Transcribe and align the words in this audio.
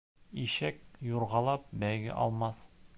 Ишәк, 0.43 0.79
юрғалап, 1.11 1.69
бәйге 1.85 2.19
алмаҫ. 2.27 2.67